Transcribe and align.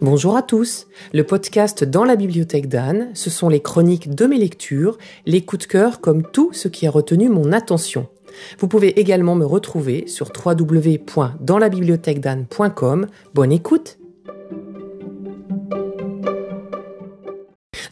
Bonjour 0.00 0.36
à 0.36 0.42
tous. 0.42 0.86
Le 1.12 1.24
podcast 1.24 1.84
Dans 1.84 2.04
la 2.04 2.16
bibliothèque 2.16 2.68
d'Anne, 2.68 3.10
ce 3.14 3.30
sont 3.30 3.48
les 3.48 3.60
chroniques 3.60 4.12
de 4.14 4.26
mes 4.26 4.38
lectures, 4.38 4.98
les 5.26 5.44
coups 5.44 5.66
de 5.66 5.70
cœur 5.70 6.00
comme 6.00 6.22
tout 6.22 6.50
ce 6.52 6.68
qui 6.68 6.86
a 6.86 6.90
retenu 6.90 7.28
mon 7.28 7.52
attention. 7.52 8.06
Vous 8.58 8.68
pouvez 8.68 8.98
également 8.98 9.34
me 9.34 9.44
retrouver 9.44 10.06
sur 10.06 10.32
www.danslabibliothèquedanne.com. 10.34 13.06
Bonne 13.34 13.52
écoute. 13.52 13.98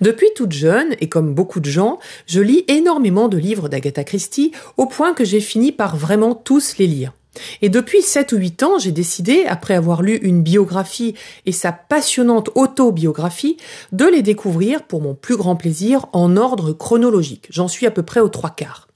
Depuis 0.00 0.28
toute 0.34 0.52
jeune, 0.52 0.94
et 1.00 1.10
comme 1.10 1.34
beaucoup 1.34 1.60
de 1.60 1.68
gens, 1.68 1.98
je 2.26 2.40
lis 2.40 2.64
énormément 2.68 3.28
de 3.28 3.36
livres 3.36 3.68
d'Agatha 3.68 4.02
Christie, 4.02 4.52
au 4.78 4.86
point 4.86 5.12
que 5.12 5.24
j'ai 5.24 5.40
fini 5.40 5.72
par 5.72 5.94
vraiment 5.96 6.34
tous 6.34 6.78
les 6.78 6.86
lire. 6.86 7.12
Et 7.62 7.68
depuis 7.68 8.02
7 8.02 8.32
ou 8.32 8.36
8 8.36 8.62
ans, 8.62 8.78
j'ai 8.78 8.92
décidé, 8.92 9.44
après 9.46 9.74
avoir 9.74 10.02
lu 10.02 10.16
une 10.16 10.42
biographie 10.42 11.14
et 11.46 11.52
sa 11.52 11.72
passionnante 11.72 12.50
autobiographie, 12.54 13.56
de 13.92 14.06
les 14.06 14.22
découvrir 14.22 14.82
pour 14.82 15.00
mon 15.00 15.14
plus 15.14 15.36
grand 15.36 15.56
plaisir 15.56 16.06
en 16.12 16.36
ordre 16.36 16.72
chronologique. 16.72 17.46
J'en 17.50 17.68
suis 17.68 17.86
à 17.86 17.90
peu 17.90 18.02
près 18.02 18.20
aux 18.20 18.28
trois 18.28 18.50
quarts. 18.50 18.88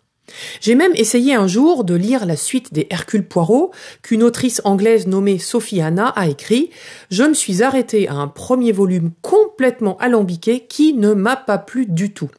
J'ai 0.61 0.75
même 0.75 0.93
essayé 0.95 1.35
un 1.35 1.47
jour 1.47 1.85
de 1.85 1.95
lire 1.95 2.27
la 2.27 2.37
suite 2.37 2.73
des 2.73 2.87
Hercule 2.91 3.27
Poirot 3.27 3.73
qu'une 4.03 4.23
autrice 4.23 4.61
anglaise 4.65 5.07
nommée 5.07 5.39
Sophie 5.39 5.83
Anna 5.83 6.09
a 6.09 6.29
écrit. 6.29 6.71
Je 7.11 7.25
me 7.25 7.35
suis 7.35 7.63
arrêtée 7.63 8.09
à 8.09 8.15
un 8.15 8.29
premier 8.29 8.73
volume 8.73 9.11
complètement 9.23 9.97
alambiqué 9.99 10.61
qui 10.67 10.95
ne 10.95 11.13
m'a 11.13 11.37
pas 11.37 11.59
plu 11.59 11.87
du 11.87 12.13
tout. 12.13 12.31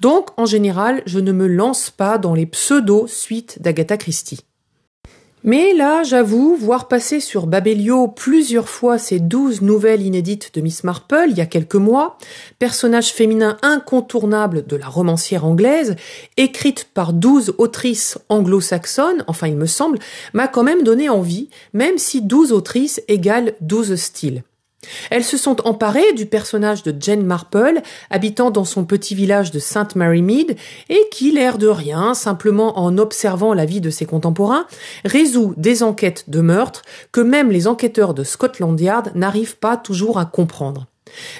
Donc, 0.00 0.28
en 0.38 0.46
général, 0.46 1.02
je 1.04 1.18
ne 1.18 1.32
me 1.32 1.46
lance 1.46 1.90
pas 1.90 2.16
dans 2.16 2.34
les 2.34 2.46
pseudo-suites 2.46 3.60
d'Agatha 3.60 3.96
Christie. 3.96 4.40
Mais 5.44 5.74
là, 5.74 6.04
j'avoue, 6.04 6.54
voir 6.54 6.86
passer 6.86 7.18
sur 7.18 7.48
Babelio 7.48 8.06
plusieurs 8.06 8.68
fois 8.68 8.96
ces 8.96 9.18
douze 9.18 9.60
nouvelles 9.60 10.02
inédites 10.02 10.54
de 10.54 10.60
Miss 10.60 10.84
Marple 10.84 11.26
il 11.30 11.36
y 11.36 11.40
a 11.40 11.46
quelques 11.46 11.74
mois, 11.74 12.16
personnage 12.60 13.12
féminin 13.12 13.56
incontournable 13.62 14.64
de 14.66 14.76
la 14.76 14.86
romancière 14.86 15.44
anglaise, 15.44 15.96
écrite 16.36 16.88
par 16.94 17.12
douze 17.12 17.54
autrices 17.58 18.18
anglo-saxonnes, 18.28 19.24
enfin 19.26 19.48
il 19.48 19.56
me 19.56 19.66
semble, 19.66 19.98
m'a 20.32 20.46
quand 20.46 20.62
même 20.62 20.84
donné 20.84 21.08
envie, 21.08 21.48
même 21.72 21.98
si 21.98 22.22
douze 22.22 22.52
autrices 22.52 23.02
égale 23.08 23.54
douze 23.60 23.96
styles. 23.96 24.44
Elles 25.10 25.24
se 25.24 25.36
sont 25.36 25.66
emparées 25.66 26.12
du 26.14 26.26
personnage 26.26 26.82
de 26.82 26.94
Jane 26.98 27.24
Marple, 27.24 27.80
habitant 28.10 28.50
dans 28.50 28.64
son 28.64 28.84
petit 28.84 29.14
village 29.14 29.50
de 29.50 29.58
Sainte 29.58 29.96
Mary 29.96 30.22
Mead, 30.22 30.56
et 30.88 31.08
qui, 31.10 31.32
l'air 31.32 31.58
de 31.58 31.68
rien, 31.68 32.14
simplement 32.14 32.78
en 32.78 32.98
observant 32.98 33.54
la 33.54 33.64
vie 33.64 33.80
de 33.80 33.90
ses 33.90 34.06
contemporains, 34.06 34.66
résout 35.04 35.54
des 35.56 35.82
enquêtes 35.82 36.24
de 36.28 36.40
meurtre 36.40 36.82
que 37.12 37.20
même 37.20 37.50
les 37.50 37.66
enquêteurs 37.66 38.14
de 38.14 38.24
Scotland 38.24 38.78
Yard 38.80 39.12
n'arrivent 39.14 39.58
pas 39.58 39.76
toujours 39.76 40.18
à 40.18 40.24
comprendre. 40.24 40.86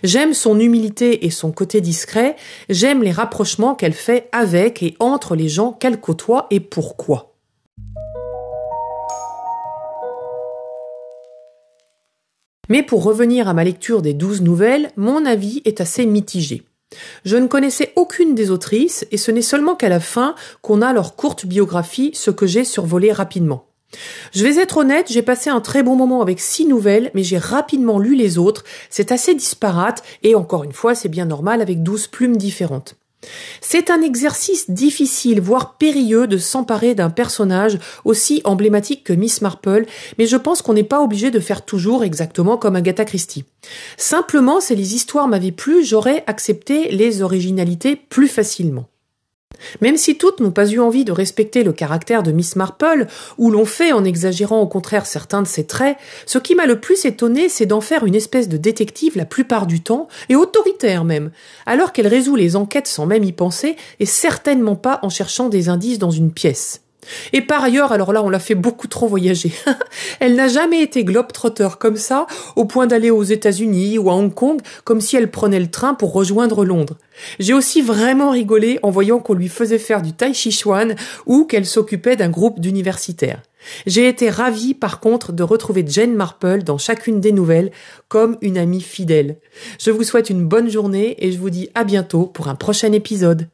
J'aime 0.02 0.34
son 0.34 0.60
humilité 0.60 1.24
et 1.24 1.30
son 1.30 1.50
côté 1.50 1.80
discret, 1.80 2.36
j'aime 2.68 3.02
les 3.02 3.12
rapprochements 3.12 3.74
qu'elle 3.74 3.94
fait 3.94 4.28
avec 4.32 4.82
et 4.82 4.96
entre 5.00 5.34
les 5.34 5.48
gens 5.48 5.72
qu'elle 5.72 6.00
côtoie 6.00 6.46
et 6.50 6.60
pourquoi. 6.60 7.31
Mais 12.72 12.82
pour 12.82 13.04
revenir 13.04 13.48
à 13.48 13.52
ma 13.52 13.64
lecture 13.64 14.00
des 14.00 14.14
douze 14.14 14.40
nouvelles, 14.40 14.92
mon 14.96 15.26
avis 15.26 15.60
est 15.66 15.82
assez 15.82 16.06
mitigé. 16.06 16.62
Je 17.26 17.36
ne 17.36 17.46
connaissais 17.46 17.92
aucune 17.96 18.34
des 18.34 18.50
autrices 18.50 19.06
et 19.10 19.18
ce 19.18 19.30
n'est 19.30 19.42
seulement 19.42 19.74
qu'à 19.74 19.90
la 19.90 20.00
fin 20.00 20.34
qu'on 20.62 20.80
a 20.80 20.94
leur 20.94 21.14
courte 21.14 21.44
biographie, 21.44 22.12
ce 22.14 22.30
que 22.30 22.46
j'ai 22.46 22.64
survolé 22.64 23.12
rapidement. 23.12 23.66
Je 24.32 24.42
vais 24.42 24.56
être 24.56 24.78
honnête, 24.78 25.12
j'ai 25.12 25.20
passé 25.20 25.50
un 25.50 25.60
très 25.60 25.82
bon 25.82 25.96
moment 25.96 26.22
avec 26.22 26.40
six 26.40 26.64
nouvelles, 26.64 27.10
mais 27.12 27.24
j'ai 27.24 27.36
rapidement 27.36 27.98
lu 27.98 28.14
les 28.14 28.38
autres. 28.38 28.64
C'est 28.88 29.12
assez 29.12 29.34
disparate 29.34 30.02
et 30.22 30.34
encore 30.34 30.64
une 30.64 30.72
fois, 30.72 30.94
c'est 30.94 31.10
bien 31.10 31.26
normal 31.26 31.60
avec 31.60 31.82
douze 31.82 32.06
plumes 32.06 32.38
différentes. 32.38 32.96
C'est 33.60 33.90
un 33.90 34.02
exercice 34.02 34.70
difficile, 34.70 35.40
voire 35.40 35.76
périlleux, 35.76 36.26
de 36.26 36.38
s'emparer 36.38 36.94
d'un 36.94 37.10
personnage 37.10 37.78
aussi 38.04 38.40
emblématique 38.44 39.04
que 39.04 39.12
Miss 39.12 39.42
Marple, 39.42 39.86
mais 40.18 40.26
je 40.26 40.36
pense 40.36 40.62
qu'on 40.62 40.74
n'est 40.74 40.82
pas 40.82 41.02
obligé 41.02 41.30
de 41.30 41.40
faire 41.40 41.64
toujours 41.64 42.04
exactement 42.04 42.56
comme 42.56 42.76
Agatha 42.76 43.04
Christie. 43.04 43.44
Simplement, 43.96 44.60
si 44.60 44.74
les 44.74 44.94
histoires 44.94 45.28
m'avaient 45.28 45.52
plu, 45.52 45.84
j'aurais 45.84 46.24
accepté 46.26 46.90
les 46.90 47.22
originalités 47.22 47.96
plus 47.96 48.28
facilement. 48.28 48.86
Même 49.80 49.96
si 49.96 50.16
toutes 50.16 50.40
n'ont 50.40 50.50
pas 50.50 50.70
eu 50.70 50.78
envie 50.78 51.04
de 51.04 51.12
respecter 51.12 51.62
le 51.62 51.72
caractère 51.72 52.22
de 52.22 52.32
Miss 52.32 52.56
Marple, 52.56 53.06
ou 53.38 53.50
l'ont 53.50 53.64
fait 53.64 53.92
en 53.92 54.04
exagérant 54.04 54.60
au 54.60 54.66
contraire 54.66 55.06
certains 55.06 55.42
de 55.42 55.46
ses 55.46 55.66
traits, 55.66 55.96
ce 56.26 56.38
qui 56.38 56.54
m'a 56.54 56.66
le 56.66 56.80
plus 56.80 57.04
étonné, 57.04 57.48
c'est 57.48 57.66
d'en 57.66 57.80
faire 57.80 58.04
une 58.04 58.14
espèce 58.14 58.48
de 58.48 58.56
détective 58.56 59.16
la 59.16 59.24
plupart 59.24 59.66
du 59.66 59.80
temps, 59.80 60.08
et 60.28 60.36
autoritaire 60.36 61.04
même, 61.04 61.30
alors 61.66 61.92
qu'elle 61.92 62.06
résout 62.06 62.36
les 62.36 62.56
enquêtes 62.56 62.86
sans 62.86 63.06
même 63.06 63.24
y 63.24 63.32
penser, 63.32 63.76
et 64.00 64.06
certainement 64.06 64.76
pas 64.76 65.00
en 65.02 65.08
cherchant 65.08 65.48
des 65.48 65.68
indices 65.68 65.98
dans 65.98 66.10
une 66.10 66.32
pièce. 66.32 66.82
Et 67.32 67.40
par 67.40 67.64
ailleurs, 67.64 67.92
alors 67.92 68.12
là, 68.12 68.22
on 68.22 68.30
l'a 68.30 68.38
fait 68.38 68.54
beaucoup 68.54 68.86
trop 68.86 69.06
voyager. 69.06 69.52
elle 70.20 70.34
n'a 70.34 70.48
jamais 70.48 70.82
été 70.82 71.04
globe-trotter 71.04 71.68
comme 71.78 71.96
ça, 71.96 72.26
au 72.56 72.64
point 72.64 72.86
d'aller 72.86 73.10
aux 73.10 73.22
États-Unis 73.22 73.98
ou 73.98 74.10
à 74.10 74.14
Hong 74.14 74.32
Kong, 74.32 74.60
comme 74.84 75.00
si 75.00 75.16
elle 75.16 75.30
prenait 75.30 75.60
le 75.60 75.70
train 75.70 75.94
pour 75.94 76.12
rejoindre 76.12 76.64
Londres. 76.64 76.98
J'ai 77.38 77.54
aussi 77.54 77.82
vraiment 77.82 78.30
rigolé 78.30 78.78
en 78.82 78.90
voyant 78.90 79.18
qu'on 79.18 79.34
lui 79.34 79.48
faisait 79.48 79.78
faire 79.78 80.02
du 80.02 80.12
tai 80.12 80.32
chi 80.32 80.52
chuan 80.52 80.94
ou 81.26 81.44
qu'elle 81.44 81.66
s'occupait 81.66 82.16
d'un 82.16 82.30
groupe 82.30 82.60
d'universitaires. 82.60 83.42
J'ai 83.86 84.08
été 84.08 84.28
ravie, 84.28 84.74
par 84.74 85.00
contre, 85.00 85.32
de 85.32 85.42
retrouver 85.42 85.84
Jane 85.86 86.14
Marple 86.14 86.62
dans 86.62 86.78
chacune 86.78 87.20
des 87.20 87.32
nouvelles 87.32 87.70
comme 88.08 88.36
une 88.40 88.58
amie 88.58 88.80
fidèle. 88.80 89.38
Je 89.78 89.90
vous 89.90 90.02
souhaite 90.02 90.30
une 90.30 90.46
bonne 90.46 90.68
journée 90.68 91.16
et 91.24 91.32
je 91.32 91.38
vous 91.38 91.50
dis 91.50 91.68
à 91.74 91.84
bientôt 91.84 92.26
pour 92.26 92.48
un 92.48 92.56
prochain 92.56 92.92
épisode. 92.92 93.48